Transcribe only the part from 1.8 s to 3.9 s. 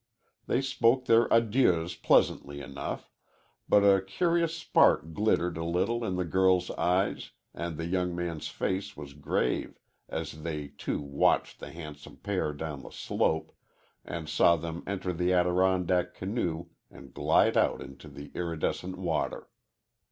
pleasantly enough, but